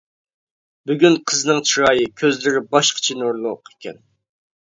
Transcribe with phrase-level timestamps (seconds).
[0.91, 4.01] بۈگۈن قىزنىڭ چىرايى، كۆزلىرى باشقىچە نۇرلۇق ئىكەن.